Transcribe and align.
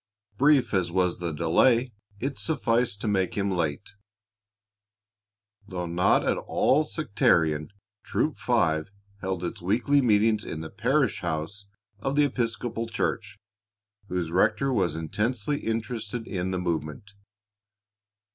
Brief 0.35 0.73
as 0.73 0.89
was 0.89 1.19
the 1.19 1.31
delay, 1.31 1.91
it 2.19 2.39
sufficed 2.39 3.01
to 3.01 3.07
make 3.07 3.35
him 3.35 3.51
late. 3.51 3.91
Though 5.67 5.85
not 5.85 6.25
at 6.25 6.37
all 6.37 6.85
sectarian, 6.85 7.69
Troop 8.01 8.39
Five 8.39 8.89
held 9.19 9.43
its 9.43 9.61
weekly 9.61 10.01
meetings 10.01 10.43
in 10.43 10.61
the 10.61 10.71
parish 10.71 11.21
house 11.21 11.67
of 11.99 12.15
the 12.15 12.23
Episcopal 12.25 12.87
church, 12.87 13.37
whose 14.07 14.31
rector 14.31 14.73
was 14.73 14.95
intensely 14.95 15.59
interested 15.59 16.25
in 16.25 16.49
the 16.49 16.57
movement. 16.57 17.13